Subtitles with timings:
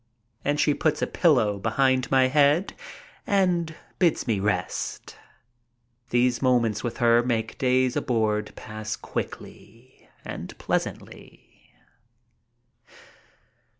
[0.43, 2.73] And she puts a pillow behind my head
[3.27, 5.15] and bids me rest.
[6.09, 11.75] These moments with her make days aboard pass quickly and pleasantly.